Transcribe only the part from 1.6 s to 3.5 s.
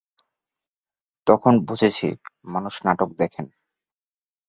বুঝেছি, মানুষ নাটক দেখেন।